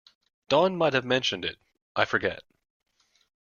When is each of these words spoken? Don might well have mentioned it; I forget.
Don 0.49 0.75
might 0.77 0.93
well 0.93 0.93
have 0.93 1.05
mentioned 1.05 1.45
it; 1.45 1.59
I 1.95 2.05
forget. 2.05 2.41